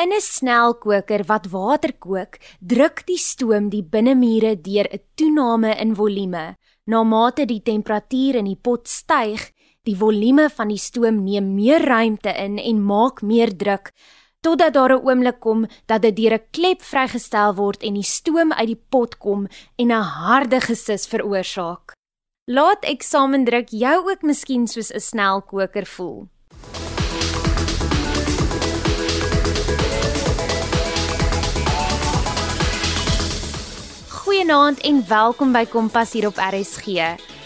[0.00, 5.94] In 'n snelkoker wat water kook, druk die stoom die binnemure deur 'n toename in
[5.94, 6.56] volume.
[6.86, 9.52] Na mate die temperatuur in die pot styg,
[9.84, 13.92] die volume van die stoom neem meer ruimte in en maak meer druk
[14.40, 18.52] totdat daar 'n oomblik kom dat dit deur 'n klep vrygestel word en die stoom
[18.52, 21.92] uit die pot kom en 'n harde gesis veroorsaak.
[22.46, 26.28] Laat eksamendruk jou ook miskien soos 'n snelkoker voel.
[34.50, 37.04] Goeienaand en welkom by Kompas hier op RSG.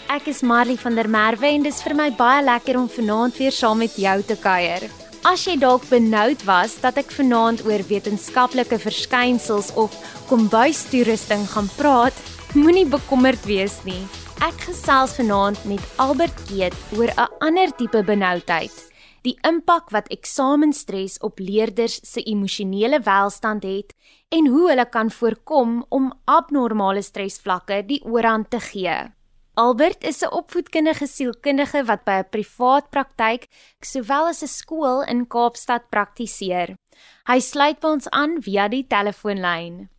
[0.09, 3.53] Ek is Marley van der Merwe en dis vir my baie lekker om vanaand weer
[3.53, 4.87] saam met jou te kuier.
[5.21, 9.93] As jy dalk benoud was dat ek vanaand oor wetenskaplike verskynsels of
[10.31, 12.17] kombuistoerusting gaan praat,
[12.57, 14.01] moenie bekommerd wees nie.
[14.41, 18.73] Ek gesels vanaand met Albert Keet oor 'n ander tipe benoudheid,
[19.25, 23.93] die impak wat eksamenstres op leerders se emosionele welstand het
[24.29, 28.97] en hoe hulle kan voorkom om abnormale stresvlakke die oorhand te gee.
[29.55, 33.47] Albert is 'n opvoedkundige sielkundige wat by 'n privaat praktyk
[33.81, 36.75] sowel as 'n skool in Kaapstad praktiseer.
[37.27, 39.89] Hy sluit by ons aan via die telefoonlyn.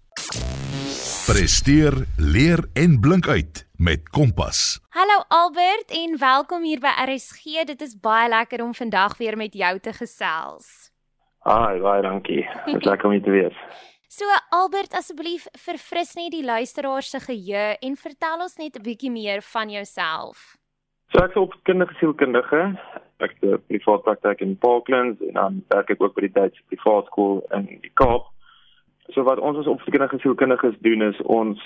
[1.26, 4.78] Presteer, leer en blink uit met Kompas.
[4.94, 7.64] Hallo Albert en welkom hier by RSG.
[7.66, 10.68] Dit is baie lekker om vandag weer met jou te gesels.
[11.42, 12.44] Haai, baie dankie.
[12.68, 13.58] Dit is lekker om hier te wees.
[14.06, 19.10] So Albert, asseblief verfris net die luisteraars se geheue en vertel ons net 'n bietjie
[19.10, 20.54] meer van jouself.
[21.10, 22.78] So ek is op kindersielkundige.
[23.18, 26.62] Ek het 'n privaat praktyk in Parklands en dan werk ek ook by die Duitse
[26.70, 28.30] privaat skool in die Kaap.
[29.14, 31.60] So wat ons as opvoedkundiges doen is ons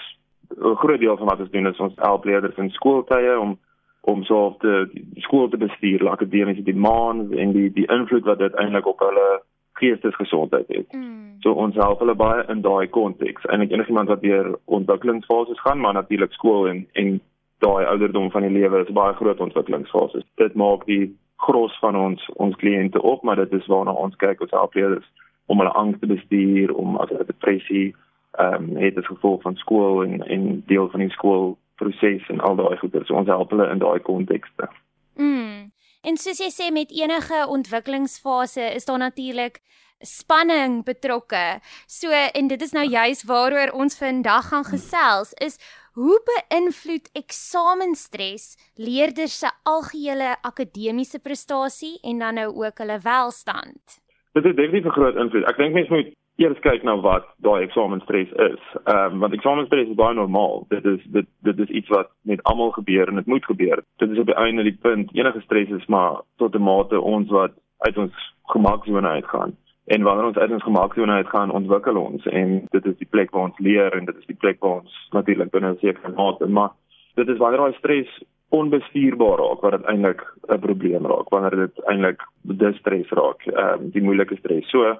[0.56, 3.58] 'n groot deel van wat ons doen is ons help leerders in skooltye om
[4.00, 8.38] om so op die, die skool te bestuur, akademiese demands en die die invloed wat
[8.38, 10.92] dit eintlik op hulle geestesgesondheid het.
[10.92, 11.36] Mm.
[11.40, 13.44] So ons help hulle baie in daai konteks.
[13.44, 17.20] Eintlik enigiemand wat deur ontwikkelingsfases gaan, maar natuurlik skool en en
[17.58, 20.24] daai ouderdom van die lewe is baie groot ontwikkelingsfases.
[20.34, 24.40] Dit maak die gros van ons ons kliënte op, maar dit is waarna ons kyk
[24.40, 25.08] ons help leerders
[25.50, 27.90] om hulle angs te bestuur, om as hulle depressie
[28.38, 32.56] ehm um, het as gevolg van skool en en deel van die skoolproses en al
[32.60, 33.02] daai goeie.
[33.04, 34.70] So ons help hulle in daai kontekste.
[35.18, 35.72] Mm.
[36.06, 39.58] En soos jy sê met enige ontwikkelingsfase is daar natuurlik
[40.00, 41.60] spanning betrokke.
[41.86, 45.58] So en dit is nou juis waaroor ons vandag gaan gesels is
[45.98, 54.00] hoe beïnvloed eksamenstres leerders se algehele akademiese prestasie en dan nou ook hulle welstand.
[54.32, 55.44] Dit het definitief 'n groot invloed.
[55.44, 58.62] Ek dink mense moet eers kyk na wat daai eksamenstres is.
[58.84, 60.64] Ehm um, want eksamenstres is baie normaal.
[60.68, 63.82] Dit is dit dit is iets wat met almal gebeur en dit moet gebeur.
[63.96, 65.14] Dit is op die einde die punt.
[65.14, 69.56] Enige stres is maar tot 'n mate ons wat uit ons gemaaksone uitgaan.
[69.86, 73.42] En wanneer ons uit ons gemaaksone uitgaan, ontwikkel ons en dit is die plek waar
[73.42, 76.70] ons leer en dit is die plek waar ons natuurlik binne 'n sekere mate, maar
[77.14, 81.84] dit is wanneer daai stres onbestuurbaar raak wat dit eintlik 'n probleem raak wanneer dit
[81.86, 84.68] eintlik distres raak, ehm um, die moeilike stres.
[84.70, 84.98] So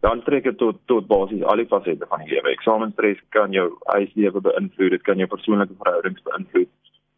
[0.00, 2.50] dan trek dit tot tot basies al die fasette van die lewe.
[2.50, 6.70] Eksamenstres kan jou huislewe beïnvloed, dit kan jou persoonlike verhoudings beïnvloed.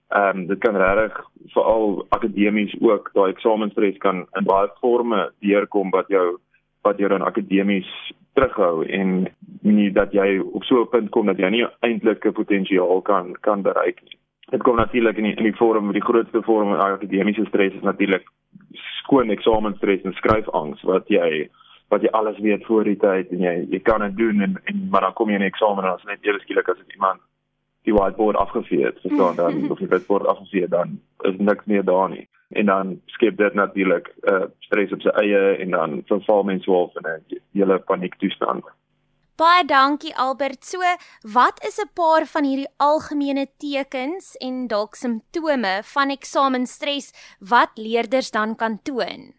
[0.09, 5.91] Ehm um, dit kan regtig veral akademies ook daai eksamenstres kan in baie forme deurkom
[5.91, 6.39] wat jou
[6.83, 7.89] wat jou dan akademies
[8.33, 9.27] terughou en
[9.63, 13.35] nie dat jy op so 'n punt kom dat jy nie eintlik 'n potensiaal kan
[13.41, 14.19] kan bereik nie.
[14.51, 17.87] Dit kom natuurlik in die, in die vorm die grootste vorm van akademiese stres is
[17.87, 18.29] natuurlik
[19.03, 21.49] skoon eksamenstres en skryfangs wat jy
[21.89, 24.89] wat jy alles weet voor die tyd en jy jy kan dit doen en en
[24.91, 27.21] maar dan kom jy in die eksamen en as net eers skielik as dit iemand
[27.87, 30.99] die whiteboard afgevee het, verstaan dan of die whiteboard afgevee dan
[31.31, 32.29] is niks meer daar nie.
[32.49, 36.91] En dan skep dit natuurlik uh stres op sy eie en dan verval mense wel
[36.95, 38.65] in 'n hele paniektoestand.
[39.37, 40.65] Baie dankie Albert.
[40.65, 40.79] So,
[41.35, 48.31] wat is 'n paar van hierdie algemene tekens en dalk simptome van eksamenstres wat leerders
[48.31, 49.35] dan kan toon?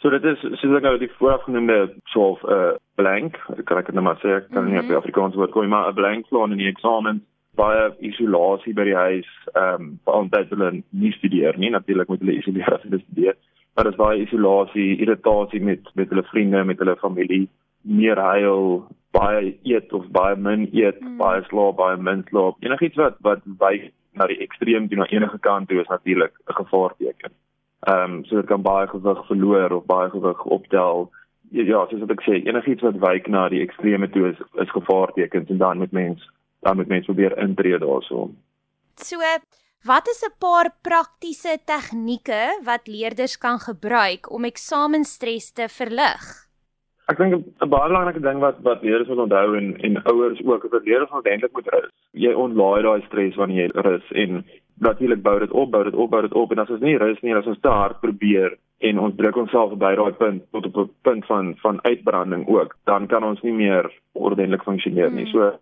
[0.00, 4.02] So dit is soos ek nou die voorafgenoemde soof 'n uh, blank, kan ek net
[4.02, 4.70] maar sê, ek kan mm -hmm.
[4.70, 4.96] nie op mhm.
[4.96, 7.26] Afrikaans woord kom maar 'n blank slaan in die eksamen
[7.56, 12.38] baie isolasie by die huis, ehm um, omdat hulle nie studeer nie, natuurlik moet hulle
[12.38, 13.36] isoleer as hulle studeer.
[13.74, 17.48] Maar dit is baie isolasie, irritasie met met hulle vriende, met hulle familie,
[17.82, 21.16] meer huil, baie eet of baie min eet, mm.
[21.18, 22.58] baie slaap, baie min slaap.
[22.64, 26.58] Enigiets wat wat wyk na die ekstreem toe na enige kant toe is natuurlik 'n
[26.62, 27.32] gevaarteken.
[27.86, 31.10] Ehm um, so dit kan baie gewig verloor of baie gewig optel.
[31.50, 34.70] Ja, ja soos wat ek sê, enigiets wat wyk na die ekstreme toe is is
[34.70, 36.30] gevaartekens en dan met mens
[36.60, 38.30] dan met mens probeer intree daarso.
[38.94, 39.18] So
[39.80, 46.49] Wat is 'n paar praktiese tegnieke wat leerders kan gebruik om eksamenstres te verlig?
[47.10, 50.64] Ek dink 'n baie belangrike ding wat wat leerders moet onthou en en ouers ook,
[50.64, 51.92] is dat leerders eintlik moet rus.
[52.12, 54.44] Jy ontlaai daai stres wanneer jy rus en
[54.78, 57.20] natuurlik bou dit op, bou dit op, bou dit op en as ons nie rus
[57.22, 60.76] nie, as ons te hard probeer en ons druk onsself by daai punt tot op
[60.76, 65.26] 'n punt van van uitbranding ook, dan kan ons nie meer ordentlik funksioneer nie.
[65.26, 65.32] Hmm.
[65.32, 65.58] So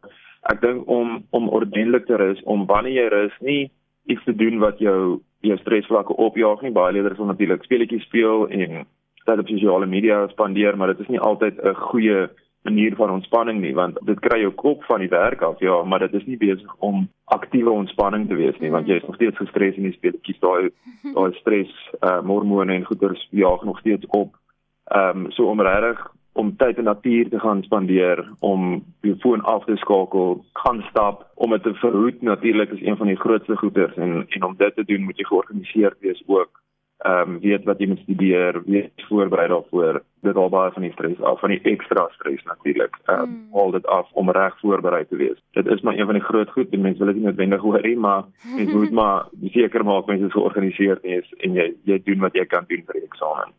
[0.52, 3.70] ek dink om om ordentlik te rus, om wanneer jy rus nie
[4.06, 6.70] iets te doen wat jou jou stresvlakke opjaag nie.
[6.70, 8.86] Baie leerders wil natuurlik speletjies speel en
[9.28, 12.28] tyd op sosiale media spandeer, maar dit is nie altyd 'n goeie
[12.62, 16.02] manier van ontspanning nie want dit kry jou kop van die werk af ja maar
[16.04, 19.40] dit is nie besig om aktiewe ontspanning te wees nie want jy is nog steeds
[19.40, 20.70] gestres in die speletjies daai
[21.14, 24.36] daai stres uh, hormone en goeters jaag nog steeds op.
[24.90, 26.06] Ehm um, so om regtig
[26.38, 31.26] om tyd in natuur te gaan spandeer om jou foon af te skakel gaan stap
[31.34, 34.74] om dit te verhoed natuurlik is een van die grootste goeters en en om dit
[34.74, 36.62] te doen moet jy georganiseerd wees ook
[36.98, 40.02] ehm um, weet wat jy moet studeer, weet voorberei daarvoor.
[40.26, 42.98] Dit al baie van die stres af, van die ekstra stres natuurlik.
[43.04, 43.54] Ehm um, mm.
[43.54, 45.38] al dit af om reg voorberei te wees.
[45.52, 47.82] Dit is maar een van die groot goed, die mense wil dit nie noodwendig hoor
[47.82, 48.24] nie, maar
[48.56, 52.46] mens moet maar seker maak mense is georganiseerd is en jy jy doen wat jy
[52.46, 53.54] kan doen vir die eksamen.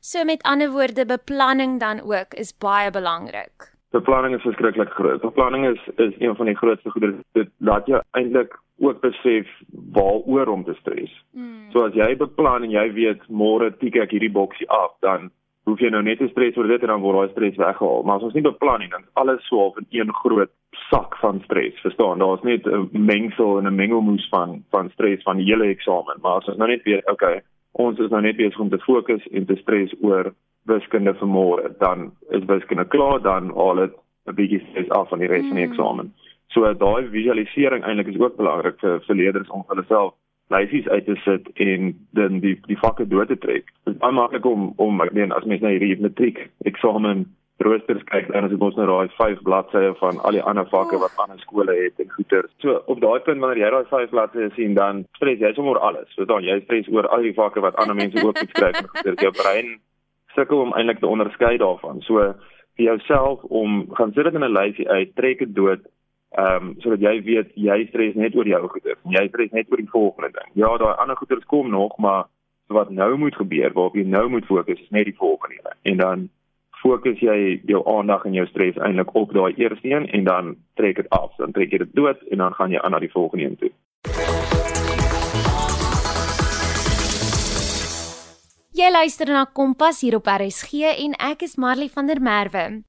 [0.00, 3.71] So met ander woorde, beplanning dan ook is baie belangrik.
[3.92, 5.20] Beplanning is verskriklik groot.
[5.20, 7.18] Beplanning is is een van die grootste goedere.
[7.32, 9.48] Dit laat jou eintlik ook besef
[9.92, 11.12] waaroor om te stres.
[11.32, 11.70] Mm.
[11.70, 15.30] So as jy beplan en jy weet môre tik ek hierdie boksie af, dan
[15.68, 18.02] hoef jy nou net te stres oor dit en dan word daai stres weggehaal.
[18.02, 20.50] Maar as ons nie beplan nie, dan is alles so half in een groot
[20.88, 21.78] sak van stres.
[21.84, 22.24] Verstaan?
[22.24, 26.18] Daar's net 'n mengsel en 'n mengelmoes van van stres van die hele eksamen.
[26.22, 29.24] Maar as ons nou net weet, okay, ons is nou net besig om te fokus
[29.32, 30.32] en te stres oor
[30.70, 33.94] wiskunde vir môre, dan is wiskunde klaar, dan al dit
[34.26, 35.72] 'n bietjie stres af van die res van die mm.
[35.72, 36.12] eksamen.
[36.52, 40.14] So daai visualisering eintlik is ook belangrik vir vir leerders om hulle self
[40.52, 43.64] lyfies uit te sit en dan die die vakke dood te trek.
[43.84, 47.26] Dit is baie maklik om om ek meen as mens na hierdie matriek eksamen
[47.66, 50.98] roosters kyk dan as jy mos nou daai 5 bladsye van al die ander vakke
[51.02, 52.42] wat ander skole het en goeie.
[52.64, 56.10] So op daai punt wanneer jy daai 5 bladsye sien dan stres jy sommer alles.
[56.16, 59.02] So dan jy stres oor al die vakke wat ander mense ook geskryf het.
[59.04, 59.78] Dit jou brein
[60.34, 62.00] sukkel om eintlik te onderskei daarvan.
[62.08, 62.32] So
[62.76, 65.82] vir jouself om gaan sit dit in 'n lyfie uit, trek dit dood
[66.32, 68.96] Ehm um, sodat jy weet jy stres net oor jou goeder.
[69.12, 70.52] Jy stres net oor die volgende ding.
[70.56, 72.24] Ja, daai ander goeders kom nog, maar
[72.72, 75.74] wat nou moet gebeur, waarop jy nou moet fokus is net die volgende een.
[75.92, 76.22] En dan
[76.82, 80.98] fokus jy jou aandag en jou stres eintlik op daai eerste een en dan trek
[81.00, 81.30] dit af.
[81.38, 83.72] Dan trek jy dit dood en dan gaan jy aan na die volgende een toe.
[88.72, 92.82] Jy luister na Kompas hier op RSG en ek is Marley van der Merwe.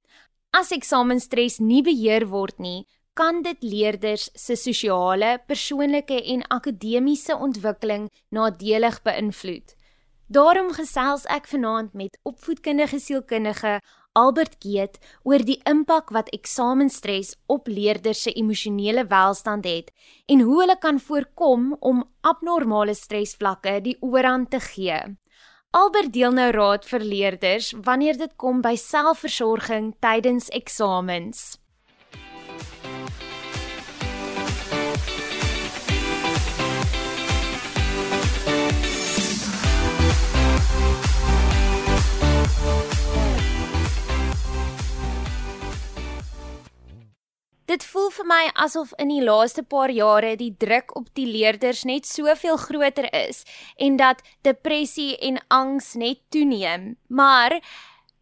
[0.55, 8.07] As eksamenstres nie beheer word nie, kan dit leerders se sosiale, persoonlike en akademiese ontwikkeling
[8.33, 9.75] nadelig beïnvloed.
[10.33, 13.73] Daarom gesels ek vanaand met opvoedkundige sielkundige
[14.17, 14.95] Albert Geet
[15.29, 19.91] oor die impak wat eksamenstres op leerders se emosionele welstand het
[20.25, 24.97] en hoe hulle kan voorkom om abnormale stresvlakke die oorhand te gee.
[25.69, 31.59] Albert deel nou raad vir leerders wanneer dit kom by selfversorging tydens eksamens.
[48.23, 52.55] Vir my asof in die laaste paar jare die druk op die leerders net soveel
[52.57, 53.43] groter is
[53.75, 56.95] en dat depressie en angs net toeneem.
[57.09, 57.59] Maar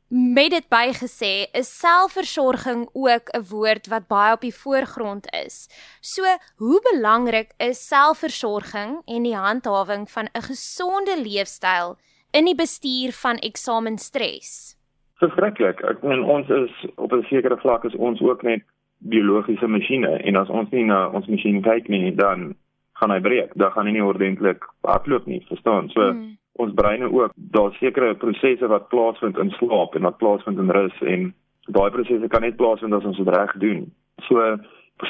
[0.09, 5.69] met dit bygesê, is selfversorging ook 'n woord wat baie op die voorgrond is.
[6.01, 6.23] So,
[6.57, 11.97] hoe belangrik is selfversorging en die handhawing van 'n gesonde leefstyl
[12.31, 14.75] in die bestuur van eksamenstres?
[15.15, 15.79] Verskriklik.
[15.83, 18.61] Ek meen ons is op 'n sekere vlak is ons ook net
[19.01, 20.17] biologiese masjiene.
[20.27, 22.53] En as ons nie na ons masjien kyk nie dan
[22.99, 23.55] gaan hy breek.
[23.55, 25.89] Dan gaan hy nie ordentlik hardloop nie verstaan?
[25.95, 26.35] So mm.
[26.61, 31.01] ons breine ook daar sekere prosesse wat plaasvind in slaap en wat plaasvind in rus
[31.01, 31.31] en
[31.71, 33.87] daai prosesse kan net plaasvind as ons dit reg doen.
[34.27, 34.57] So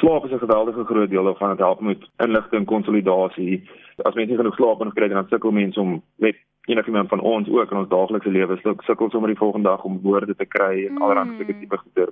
[0.00, 1.56] slaap is 'n geweldige groot deel daarvan.
[1.56, 3.62] Dit help met inligting konsolidasie.
[4.04, 7.48] As mense nie genoeg slaap genoeg kry dan sukkel mense om net enigiemand van ons
[7.48, 10.92] ook in ons daaglikse lewe sukkel sommer die volgende dag om woorde te kry en
[10.92, 11.02] mm.
[11.02, 12.06] allerlei sulke tipe goeie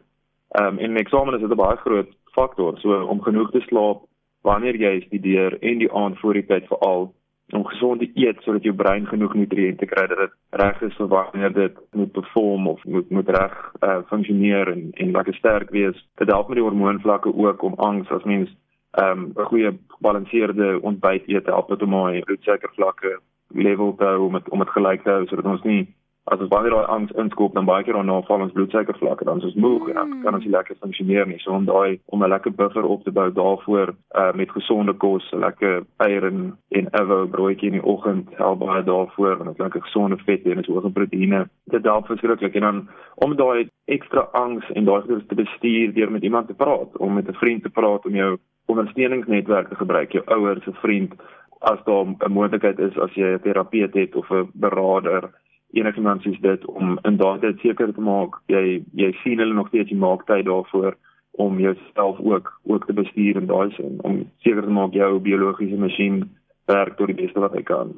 [0.50, 2.78] Ehm um, en eksamen is dit 'n baie groot faktor.
[2.78, 4.02] So om genoeg te slaap
[4.42, 7.14] wanneer jy studeer en die aand voor die tyd veral
[7.50, 11.06] om gesond te eet sodat jou brein genoeg nutriënte kry dat dit reg is vir
[11.06, 16.06] wanneer dit moet perform of moet moet reg uh, funksioneer en en lekker sterk wees.
[16.14, 18.50] Dit help met die hormoonvlakke ook om angs as mens
[18.90, 24.26] ehm um, 'n goeie gebalanseerde ontbyt eet help dit om my bloedsuikervlakke level te hou
[24.26, 25.94] om het, om dit gelyk te hou sodat ons nie
[26.30, 29.48] as ons wanneer daai angs inskop dan baie keer daarna val ons bloedsuikervlakke dan is
[29.50, 31.38] ons moeg en dan kan ons nie lekker funksioneer nie.
[31.42, 35.30] So om daai om 'n lekker buffer op te bou daarvoor uh, met gesonde kos,
[35.32, 39.64] lekker eier en en ewe broodjie in die oggend help baie daarvoor want dit is
[39.64, 41.48] lekker gesonde vet en is hoë proteïene.
[41.64, 46.10] Dit help verskriklik en dan om daai ekstra angs en daai goeie te bestuur deur
[46.10, 50.12] met iemand te praat, om met 'n vriend te praat om jou ondersteuningsnetwerk te gebruik,
[50.12, 51.12] jou ouers, 'n vriend
[51.60, 55.30] as daar 'n moontlikheid is as jy 'n terapeut het of 'n beraader
[55.72, 59.90] enigiemand sies dit om in daardie seker te maak jy jy sien hulle nog steeds
[59.90, 60.96] jy maak tyd daarvoor
[61.38, 65.78] om jouself ook ook te bestuur in daai sin om seker te maak jou biologiese
[65.78, 66.24] masjien
[66.66, 67.94] werk tot die beste wat hy kan.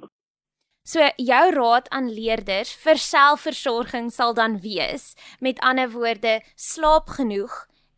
[0.85, 7.55] So jou raad aan leerders vir selfversorging sal dan wees met ander woorde slaap genoeg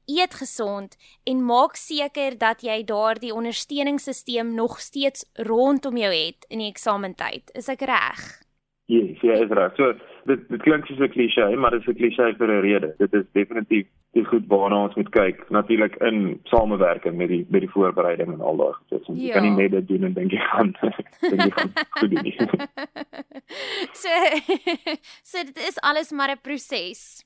[0.07, 6.61] eet gesond en maak seker dat jy daardie ondersteuningssisteem nog steeds rondom jou het in
[6.61, 7.51] die eksamentyd.
[7.57, 8.44] Is ek reg?
[8.87, 9.77] Ja, yes, jy is reg.
[9.79, 9.95] So
[10.29, 12.95] dit dit klink soos 'n klise, maar dit is 'n klise vir 'n rede.
[12.99, 17.61] Dit is definitief die goed waarna ons moet kyk, natuurlik in samewerking met die met
[17.61, 19.07] die voorbereiding en al daai goed.
[19.07, 19.33] Jy ja.
[19.33, 20.75] kan nie net dit doen en dink jy gaan
[21.31, 22.37] dink jy gaan goed doen nie.
[24.03, 24.11] so
[25.31, 27.25] so dit is alles maar 'n proses.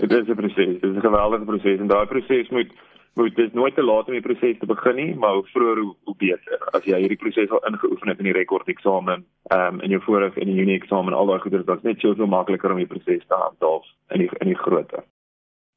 [0.00, 0.80] Dit is 'n proses.
[0.80, 2.72] Dit is 'n geweldige proses en daai proses moet
[3.14, 5.94] moet dit nooit te laat om die proses te begin nie, maar hoe vroeër hoe,
[6.04, 6.68] hoe beter.
[6.76, 10.02] As jy hierdie proses al ingeoefen het in die rekord eksamen, ehm um, in jou
[10.06, 12.88] vorige in die Junie eksamen, al daai goeders, dan is net soveel makliker om die
[12.88, 13.84] proses te handhaaf
[14.16, 15.04] in die in die grootte.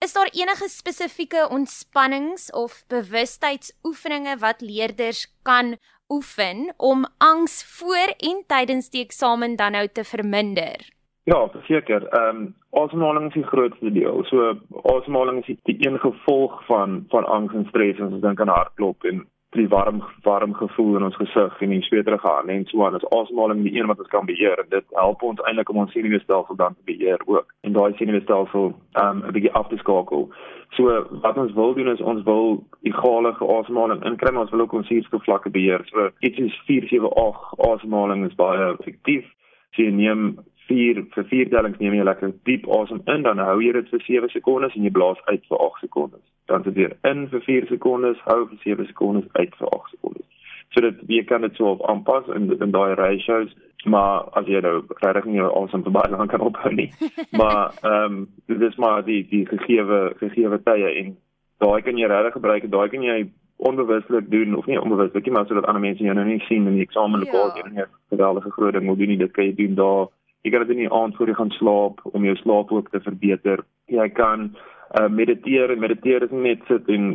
[0.05, 5.77] Is daar enige spesifieke ontspannings of bewustheidsoefeninge wat leerders kan
[6.09, 10.94] oefen om angs voor en tydens die eksamen dan nou te verminder?
[11.25, 12.07] Ja, verseker.
[12.07, 14.23] Ehm um, asemhaling is die grootste deel.
[14.29, 14.53] So
[14.83, 19.03] asemhaling is die een gevolg van van angs en stres as ons dink aan hartklop
[19.03, 19.23] en
[19.57, 22.93] die warm warm gevoel in ons gesig en die sweterige hande en so aan.
[22.93, 25.97] As asemhaling die een wat ons kan beheer en dit help ons eintlik om ons
[25.97, 27.53] senuweestelsel dan te beheer ook.
[27.61, 30.29] En daai senuweestelsel ehm um, 'n bietjie af te skakel.
[30.77, 34.73] So wat ons wil doen is ons wil egalige asemhaling inkry, maar ons wil ook
[34.73, 35.81] ons suurstofvlakke beheer.
[35.85, 39.25] So iets is 4 7 8 asemhaling is baie effektief.
[39.71, 43.59] So jy neem 4 vir 4 tellings neem jy lekker diep asem in, dan hou
[43.61, 46.23] jy dit vir 7 sekondes en jy blaas uit vir 8 sekondes.
[46.51, 50.25] Dan sit jy in vir 4 sekondes, hou vir 7 sekondes uit vir 8 sekondes.
[50.73, 53.53] So dit jy kan dit so aanpas in in daai ratios,
[53.85, 56.89] maar as jy nou regtig nie asem vir baie lank kan ophou nie.
[57.39, 61.15] maar ehm um, dit is maar die die gegeewe gegeewe tye en
[61.63, 63.19] daai kan jy regtig gebruik, daai kan jy
[63.57, 66.75] onbewuslik doen of nie onbewuslik nie, maar sodat ander mense jou nou nie sien in
[66.75, 67.61] die eksamenlokaal ja.
[67.61, 70.07] jy nie 'n geweldige groot ding moet doen nie, dit kan jy doen daar
[70.45, 73.01] jy kan dit in die aand voor jy gaan slaap om jou slaap ook te
[73.01, 73.63] verbeter.
[73.89, 74.51] Jy kan
[74.99, 77.07] uh, mediteer en mediteer is net sit en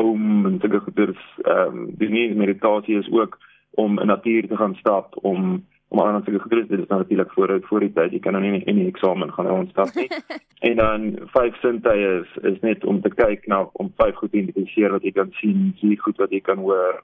[0.00, 3.36] om en sulke goeders ehm um, die nie meditasie is ook
[3.80, 5.60] om in natuur te gaan stap om
[5.90, 8.64] om aan sulke goeders dit is natuurlik voor voor die tyd jy kan nou nie
[8.64, 10.08] in die eksamen gaan rondstap nie.
[10.70, 11.06] en dan
[11.36, 15.04] vyf sintuie is is net om te kyk na om vyf goed te identifiseer wat
[15.04, 17.02] jy kan sien, vier goed wat jy kan hoor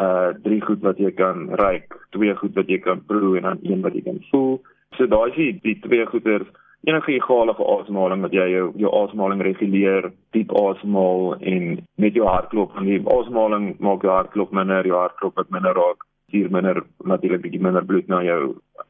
[0.00, 3.58] uh drie goed wat jy kan ruik, twee goed wat jy kan proe en dan
[3.62, 4.60] een wat jy kan voel.
[4.96, 6.48] So daai is die, die twee goeters
[6.84, 12.74] enige egalige asemhaling wat jy jou jou asemhaling reguleer, diep asemhaal en met jou hartklop
[12.76, 17.44] en die asemhaling maak jou hartklop minder, jou hartklop wat minder raak, hier minder natuurlik
[17.44, 18.40] bietjie minder bloed na jou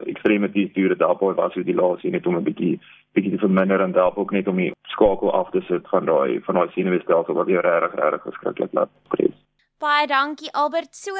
[0.08, 2.80] ekstremiteite stuur dit daarop was die laaste net om 'n bietjie
[3.14, 6.40] bietjie te verminder en daarop ook net om die skakel af te sit van daai
[6.46, 9.41] van daai senuweestelsel wat jou regtig regtig verskriklik laat stres.
[9.82, 10.94] Baie dankie Albert.
[10.94, 11.10] So,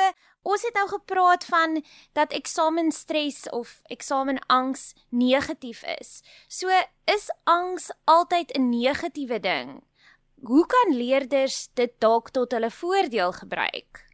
[0.47, 1.81] ons het nou gepraat van
[2.15, 6.23] dat eksamenstres of eksamenangs negatief is.
[6.47, 6.71] So,
[7.11, 9.83] is angs altyd 'n negatiewe ding?
[10.43, 14.07] Hoe kan leerders dit dalk tot hulle voordeel gebruik?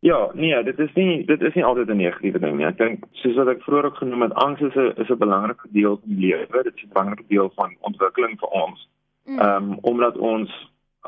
[0.00, 2.66] Ja, nee, dit is nie dit is nie altyd 'n negatiewe ding nie.
[2.66, 5.68] Ek dink soos wat ek vroeër ook genoem het, angs is 'n is 'n belangrike
[5.72, 6.62] deel van die lewe.
[6.62, 8.88] Dit is 'n belangrike deel van ontwikkeling vir ons.
[9.24, 9.38] Mm.
[9.38, 9.72] Ehm mm.
[9.72, 10.50] um, omdat ons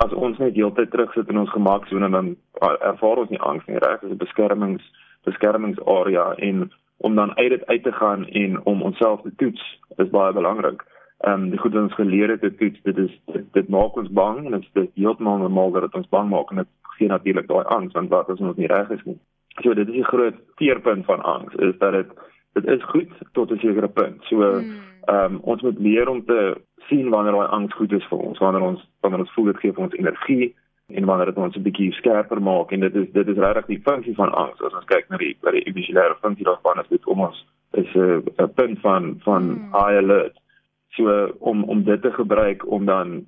[0.05, 4.01] as ons net heeltyd terugsit in ons gemaksone dan ervaar ons nie angs nie reg
[4.01, 4.85] dis 'n beskermings
[5.25, 10.11] beskermingsarea en om dan uit dit uit te gaan en om onsself te toets is
[10.11, 10.85] baie belangrik.
[11.19, 13.97] Ehm um, die goed wat ons geleer het te toets dit is dit, dit maak
[13.97, 17.09] ons bang en dit is heeltemal normaal dat dit ons bang maak en dit gee
[17.09, 19.19] natuurlik daai angs want wat as ons nie reg is nie.
[19.63, 22.11] So dit is die groot keerpunt van angs is dat dit
[22.53, 24.23] dit is goed tot 'n sekere punt.
[24.31, 24.79] So hmm.
[25.07, 26.41] ehm um, ons moet leer om te
[26.89, 29.73] sien wanneer daai angs goed is vir ons, wanneer ons wanneer ons voel dit gee
[29.73, 30.55] vir ons energie
[30.89, 33.83] en wanneer dit ons 'n bietjie skerper maak en dit is dit is regtig die
[33.85, 34.63] funksie van angs.
[34.63, 37.95] As ons kyk na die by die visuele funksie daarvan is dit om ons is
[37.95, 39.73] 'n 'n punt van van hmm.
[39.73, 40.37] high alert.
[40.97, 43.25] So om om dit te gebruik om dan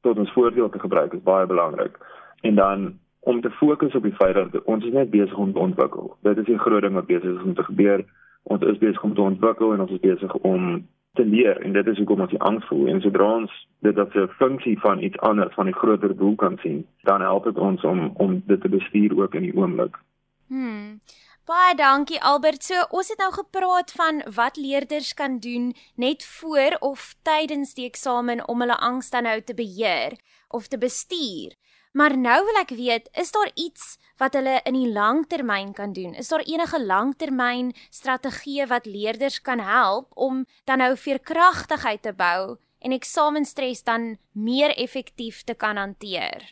[0.00, 1.98] tot ons voordeel te gebruik is baie belangrik.
[2.40, 5.58] En dan om te fokus op die feit dat ons is net besig om te
[5.58, 6.16] ontwikkel.
[6.22, 8.04] Dit is 'n groot ding wat besig is om te gebeur.
[8.42, 11.86] Ons is besig om te ontwikkel en ons is besig om te leer en dit
[11.86, 13.54] is hoekom ons die angs voel en sodra ons
[13.86, 17.44] dit as 'n funksie van iets anders van 'n groter doel kan sien, dan help
[17.44, 19.98] dit ons om om dit te bestuur ook in die oomblik.
[20.46, 21.00] Hmm.
[21.48, 22.64] Baie dankie Albert.
[22.64, 27.86] So ons het nou gepraat van wat leerders kan doen net voor of tydens die
[27.86, 30.12] eksamen om hulle angs dan nou te beheer
[30.48, 31.56] of te bestuur.
[31.98, 36.12] Maar nou wil ek weet, is daar iets wat hulle in die langtermyn kan doen?
[36.14, 42.54] Is daar enige langtermyn strategieë wat leerders kan help om dan nou veerkragtigheid te bou
[42.86, 46.46] en eksamenstres dan meer effektief te kan hanteer?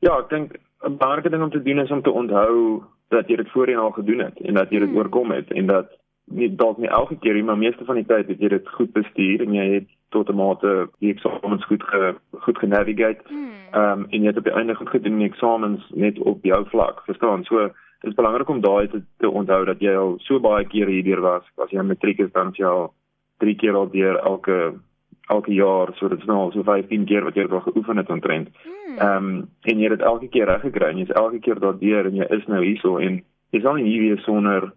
[0.00, 3.36] Ja, ek dink 'n belangrike ding om te doen is om te onthou dat jy
[3.36, 4.96] dit voorheen al gedoen het en dat jy dit hmm.
[4.96, 5.92] oorkom het en dat
[6.24, 8.92] nie dalk nie elke keer nie, maar meeste van die tyd het jy dit goed
[8.92, 13.22] bestuur en jy het tot 'n mate die eksamens goed ge, goed genavigate.
[13.26, 13.50] Hmm.
[13.70, 16.66] Ehm um, en jy het op die einde goed gedoen die eksamens net op jou
[16.68, 17.44] vlak, verstaan?
[17.44, 17.58] So
[18.00, 21.20] dit is belangrik om daai te, te onthou dat jy al so baie keer hierdeur
[21.20, 21.42] was.
[21.56, 22.92] As jy matriek is dan jy al
[23.38, 24.74] drie keer al deur elke
[25.28, 27.96] elke jaar, so dit is nou al so 15 keer wat jy dit al geoefen
[27.96, 28.48] het omtrent.
[28.62, 28.98] Hmm.
[28.98, 32.06] Ehm um, en jy het dit elke keer reg gekry en jy's elke keer daardeur
[32.06, 34.72] en jy is nou hierso en jy sal nie hier wees sonder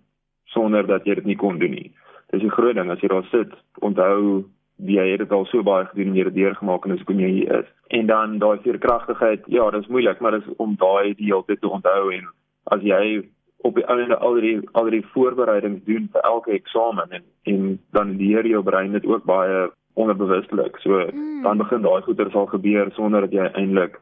[0.45, 1.91] sonder dat jy dit nie kon doen nie.
[2.31, 3.53] Dis 'n groot ding as jy daar sit.
[3.81, 4.45] Onthou
[4.85, 7.19] jy het dit al so baie gedoen en jy het dit deurgemaak en dis hoekom
[7.19, 7.71] jy hier is.
[7.87, 11.69] En dan daai veerkragtigheid, ja, dit is moeilik, maar dit is om daai deel te
[11.69, 12.29] onthou en
[12.63, 13.23] as jy
[13.67, 18.15] op die einde al die al die voorbereidings doen vir elke eksamen en en dan
[18.17, 20.77] leer jou brein dit ook baie onderbewustelik.
[20.79, 21.41] So mm.
[21.43, 23.99] dan begin daai goeie sal gebeur sonder dat jy eintlik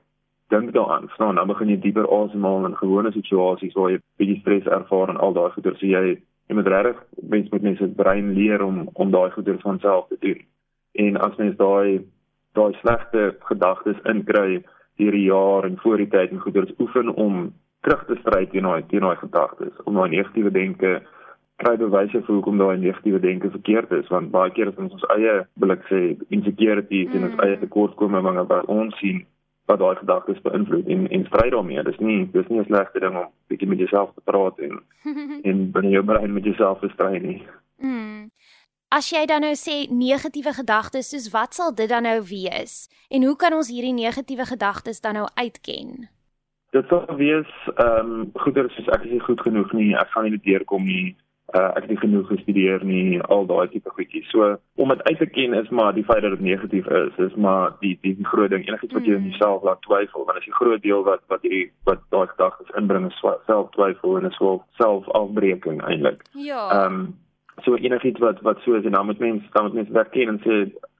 [0.53, 1.07] dink daaraan.
[1.07, 5.17] Verstaan, dan begin jy dieper asemhaal in gewone situasies waar jy bietjie stres ervaar en
[5.17, 7.01] al daai goeie so jy jy moet regtig
[7.34, 10.46] mens moet mens se brein leer om om daai goeie van self te doen
[10.91, 12.06] en as mens daai
[12.53, 14.63] daai slegte gedagtes inkry
[14.98, 18.84] hierdie jaar en voor die tyd en goeders oefen om terug te stry teen daai
[18.91, 20.98] teen daai gedagtes om daai negatiewe denke
[21.62, 25.36] kry bewyse vir hoekom daai negatiewe denke verkeerd is want baie keer is ons eie
[25.63, 26.02] wil ek sê
[26.38, 27.17] insecurities mm.
[27.17, 29.23] en ons eie tekortkominge wat ons sien
[29.69, 33.17] wat daai gedagtes beïnvloed en en stry daarmee dis nie dis nie 'n slegte ding
[33.21, 34.78] om bietjie met jouself te praat en
[35.50, 37.41] en binne jou brein met jouself te stry nie
[37.82, 38.07] mm.
[38.88, 42.88] As jy dan nou sê negatiewe gedagtes, soos wat sal dit dan nou wees?
[43.12, 46.08] En hoe kan ons hierdie negatiewe gedagtes dan nou uitken?
[46.71, 50.30] Dit sal wees ehm um, goeie soos ek is nie goed genoeg nie, ek gaan
[50.32, 51.17] nie deurkom nie,
[51.52, 54.32] uh, ek het nie genoeg gestudeer nie, al daai tipe goedjies.
[54.32, 57.36] So om dit uit te ken is maar die feit dat dit negatief is, is
[57.36, 58.63] maar die die, die groot ding.
[58.63, 59.36] Enigiets wat jy in mm.
[59.36, 63.12] jouself laat twyfel, want as jy groot deel wat wat jy wat daai gedagtes inbring
[63.12, 63.21] is
[63.52, 66.23] self twyfel en is wel self afbreeking eintlik.
[66.32, 66.69] Ja.
[66.71, 67.08] Ehm um,
[67.65, 70.28] so enigiets wat wat so is en dan moet mens dan moet mens werk ken
[70.28, 70.58] en sê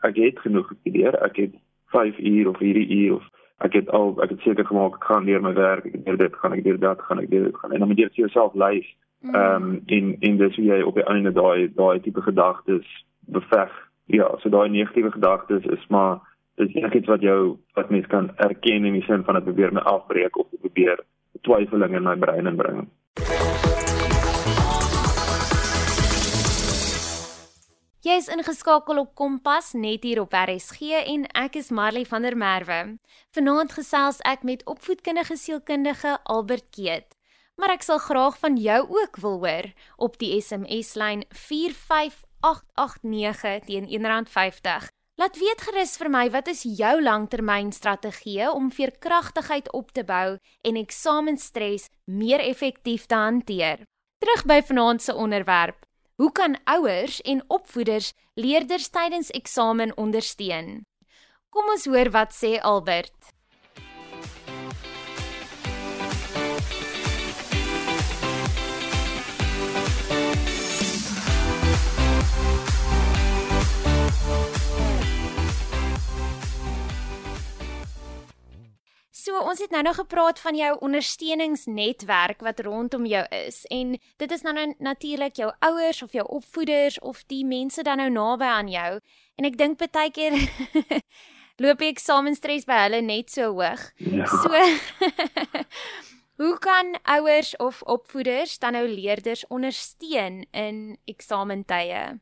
[0.08, 1.58] ek het genoeg gestudeer ek het
[1.94, 3.26] 5 uur of hierdie uur of
[3.58, 6.40] ek het al ek het seker gemaak ek gaan leer my werk ek het dit
[6.42, 7.72] gaan ek doen dat gaan ek dit gaan.
[7.74, 8.88] En dan moet jy vir jouself lys.
[9.22, 9.36] Mm.
[9.36, 12.86] ehm um, in in dis hoe jy op die einde daai daai tipe gedagtes
[13.34, 13.72] beveg.
[14.06, 16.20] Ja so daai negatiewe gedagtes is maar
[16.56, 19.82] dis enigiets wat jou wat mens kan erken in die sin van dit probeer my
[19.82, 21.02] afbreek of probeer
[21.42, 22.88] twyfeling in my brein inbring
[28.08, 32.40] Jy is ingeskakel op Kompas net hier op RSG en ek is Marley van der
[32.40, 32.96] Merwe.
[33.36, 37.20] Vanaand gesels ek met opvoedkundige sielkundige Albert Keet.
[37.60, 39.66] Maar ek sal graag van jou ook wil hoor
[40.08, 44.88] op die SMS lyn 45889 teen R1.50.
[45.20, 50.80] Laat weet gerus vir my wat is jou langtermynstrategie om veerkragtigheid op te bou en
[50.80, 53.84] eksamenstres meer effektief te hanteer.
[54.24, 55.87] Terug by vanaand se onderwerp.
[56.18, 60.86] Hoe kan ouers en opvoeders leerders tydens eksamen ondersteun?
[61.54, 63.37] Kom ons hoor wat sê Albert.
[79.28, 84.32] So ons het nou nou gepraat van jou ondersteuningsnetwerk wat rondom jou is en dit
[84.32, 88.48] is nou, nou natuurlik jou ouers of jou opvoeders of die mense dan nou naby
[88.48, 88.92] aan jou
[89.36, 90.38] en ek dink baie keer
[91.64, 93.84] loop die eksamenstres by hulle net so hoog.
[94.00, 94.30] Ja.
[94.32, 94.54] So
[96.40, 100.78] Hoe kan ouers of opvoeders dan nou leerders ondersteun in
[101.10, 102.22] eksamentye?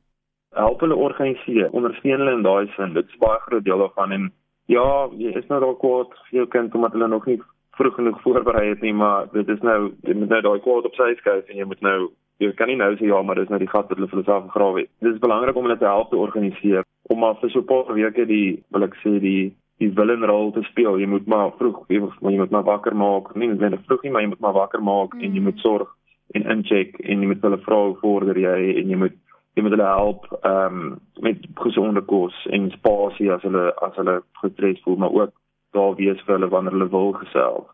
[0.55, 2.97] Help hulle organiseer, ondersteun hulle in daai sin.
[2.97, 4.29] Dit is baie groot deel daarvan en
[4.71, 7.39] Ja, jy is nou dalk kwaad vir jou kind omdat hulle nog nie
[7.77, 10.95] vroeg genoeg voorberei het nie, maar dit is nou jy moet nou daai kwaad op
[10.97, 11.97] sy skuif en jy moet nou
[12.41, 14.47] jy kan nie nou sê ja, maar dis nou die gat wat hulle vir hulself
[14.47, 14.89] gegrawe het.
[15.03, 17.93] Dit is belangrik om hulle te help te organiseer om maar vir so 'n paar
[17.93, 20.99] weke die wil ek sê die die willenrol te speel.
[20.99, 23.35] Jy moet maar vroeg jy moet, jy moet maar wakker maak.
[23.35, 25.21] Nie net vroeg nie, maar jy moet maar wakker maak mm.
[25.21, 25.89] en jy moet sorg
[26.33, 29.17] en incheck en jy moet hulle vra hoe vorder jy en jy moet
[29.55, 34.15] jy moet hulle help ehm um, met gesonde kos en spasie as hulle as hulle
[34.41, 35.31] gestres voel, maar ook
[35.75, 37.69] daar wees vir hulle wanneer hulle wil gesels.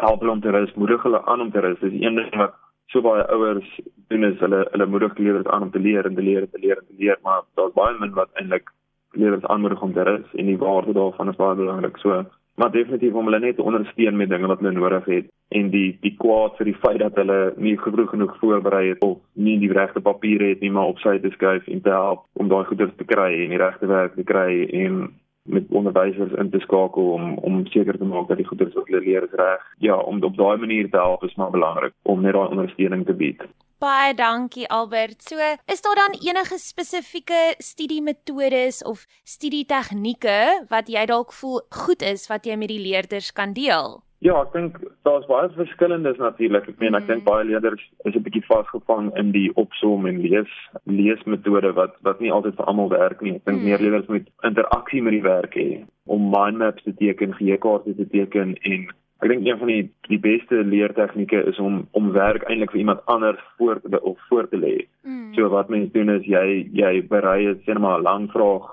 [0.00, 1.78] Help hulle om te rus, moedig hulle aan om te rus.
[1.80, 2.56] Dis een ding wat
[2.92, 3.68] so baie ouers
[4.08, 6.62] doen is hulle hulle moedig leerders aan om te leer en te leer en te
[6.64, 8.72] leer en te leer, maar daar's baie min wat eintlik
[9.12, 11.96] leerders aanmoedig om te rus en die waarde daarvan is baie belangrik.
[12.04, 12.24] So
[12.56, 15.98] maar definitief om hulle net te ondersteun met dinge wat hulle nodig het en die
[16.00, 19.72] die kwaad vir die feit dat hulle nie genoeg genoeg voorberei het of nie die
[19.72, 22.96] regte papiere het nie maar op sy te skuif en te help om daai goeders
[22.96, 25.04] te kry en die regte werk te kry en
[25.46, 29.04] met onderwysers in te skakel om om seker te maak dat die goeders wat hulle
[29.04, 29.62] leer is reg.
[29.78, 33.14] Ja, om op daai manier te help is maar belangrik om net daai ondersteuning te
[33.14, 33.42] bied.
[33.78, 35.22] Baie dankie Albert.
[35.22, 42.26] So, is daar dan enige spesifieke studiemetodes of studietegnieke wat jy dalk voel goed is
[42.32, 44.00] wat jy met die leerders kan deel?
[44.26, 46.66] Ja, ek dink daar's baie verskillendes natuurlik.
[46.72, 47.10] Ek meen ek mm.
[47.12, 50.52] dink baie leerders is 'n bietjie vasgevang in die opsom en lees
[50.90, 53.36] leesmetode wat wat nie altyd vir almal werk nie.
[53.38, 53.66] Ek dink mm.
[53.68, 55.68] meer leerders moet interaksie met die werk hê
[56.10, 58.88] om mind maps te teken, geheuekaarte te teken en
[59.24, 63.06] Ek dink een van die die beste leertegnieke is om om werk eintlik vir iemand
[63.06, 64.74] anders voor te of voor te lê.
[65.04, 65.32] Mm.
[65.34, 68.66] So wat mense doen is jy jy berei dit sê maar 'n lang vraag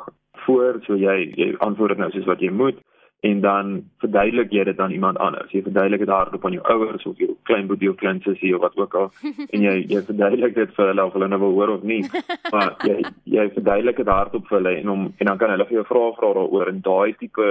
[0.46, 2.82] voor, so jy jy antwoord dit nou soos wat jy moet
[3.24, 3.68] en dan
[4.04, 5.52] verduidelik jy dit aan iemand anders.
[5.56, 8.62] Jy verduidelik dit hardop aan jou ouers of jou klein broer of klein sussie of
[8.66, 9.12] wat ook al
[9.46, 12.02] en jy jy verduidelik dit vir hulle of hulle nou wil hoor of nie.
[12.52, 12.98] Maar jy
[13.38, 16.04] jy verduidelik dit hardop vir hulle en om en dan kan hulle vir jou vra
[16.18, 17.48] vra daaroor en daai tipe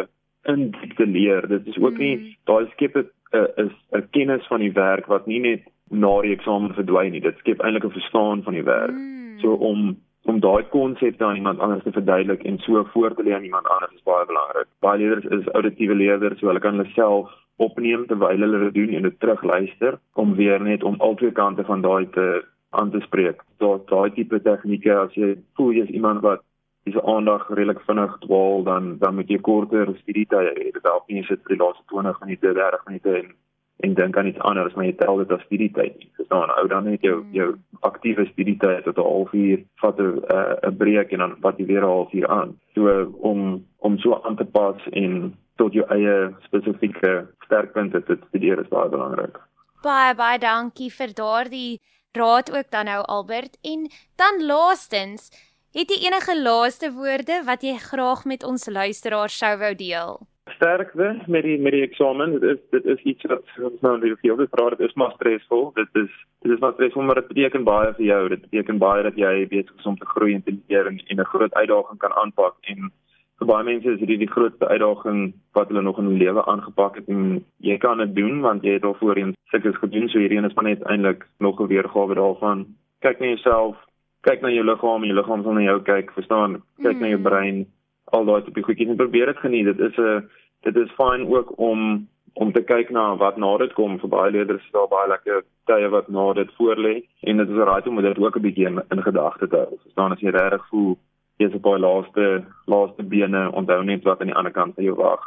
[0.52, 1.48] in te leer.
[1.48, 2.30] Dit is ook nie mm.
[2.52, 6.76] daai skep uh, is 'n kennis van die werk wat nie net na die eksamen
[6.76, 7.24] verdwyn nie.
[7.24, 8.92] Dit skep eintlik 'n verstaan van die werk.
[8.92, 9.40] Mm.
[9.40, 9.96] So om
[10.30, 13.66] om daai konsepte aan iemand anders te verduidelik en so voor te lê aan iemand
[13.66, 14.68] anders is baie belangrik.
[14.78, 18.94] Baie leerders is auditiewe leerders, so hulle kan hulle self opneem terwyl hulle dit doen
[18.96, 23.42] en dit terugluister om weer net om albei kante van daai te aan te spreek.
[23.58, 26.44] Daai daai tipe tegnieke as jy voel jy's iemand wat
[26.88, 30.70] dis aandag redelik vinnig dwaal dan dan moet jy korter studietye hê.
[30.74, 33.34] Dit help nie sit vir die laaste 20 minute, 30 minute en
[33.82, 36.06] en dink aan iets anders, maar jy tel dit as studietyd.
[36.18, 37.48] Dis dan ou dan net jou jou
[37.88, 40.22] aktiewe studietyd tot 'n halfuur vat 'n
[40.68, 42.58] 'n breek en dan vat jy weer 'n halfuur aan.
[42.74, 48.60] So om om so aan te pas en tot jou eie spesifieke sterkpunte te studeer
[48.60, 49.38] is baie belangrik.
[49.82, 51.80] Baie baie dankie vir daardie
[52.12, 55.30] raad ook dan nou Albert en dan laastens
[55.72, 60.18] Het jy enige laaste woorde wat jy graag met ons luisteraars sou wou deel?
[60.62, 62.38] Sterkte met die met die eksamen.
[62.38, 64.76] Dit is dit is iets wat ons nou nie veel te praat.
[64.78, 65.72] Dit is maar stresvol.
[65.74, 66.12] Dit is
[66.46, 68.20] dit is maar stresvol, maar dit beteken baie vir jou.
[68.28, 71.20] Dit beteken baie dat jy besig is om te groei en te leer en, en
[71.20, 72.92] 'n groot uitdaging kan aanpak en
[73.38, 76.94] vir baie mense is dit die grootste uitdaging wat hulle nog in hulle lewe aangepak
[76.96, 80.44] het en jy kan dit doen want jy het al voorheen sulke gedoen so hierdie
[80.46, 82.66] is maar net eintlik nog 'n weergawe daarvan.
[83.00, 83.76] Kyk na jouself,
[84.20, 86.62] kyk na jou liggaam jou liggaam sal na jou kyk, verstaan?
[86.82, 87.00] Kyk mm.
[87.00, 87.28] na jou mm.
[87.28, 87.66] brein,
[88.12, 89.66] al daai tipe goedjies en probeer dit geniet.
[89.66, 90.22] Dit is 'n
[90.62, 93.98] dit is fyn ook om om te kyk na wat na dit kom.
[94.00, 96.94] Vir baie leerders daar baie lekker tye wat na dit voorlê.
[97.20, 99.76] En dit is reg om dit ook 'n bietjie in, in gedagte te hou.
[99.82, 100.96] Verstaan as jy regtig voel
[101.36, 104.84] jy is op daai laaste laaste bene, onthou net wat aan die ander kant van
[104.84, 105.22] jou wag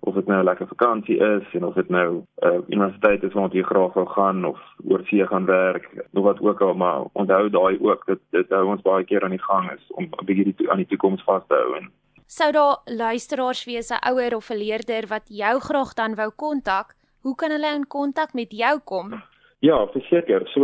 [0.00, 3.32] of dit nou 'n lekker vakansie is en of dit nou 'n uh, universiteit is
[3.32, 6.74] waar jy graag wil gaan of oor see gaan werk of wat ook al.
[6.74, 10.04] Maar onthou daai ook dit dit hou ons baie keer aan die gang is om
[10.04, 11.90] 'n bietjie aan die toekoms vas te hou en
[12.28, 16.94] sou daar luisteraars wees 'n ouer of 'n leerder wat jou graag dan wou kontak
[17.22, 19.22] hoe kan hulle in kontak met jou kom
[19.60, 20.60] Ja verseker so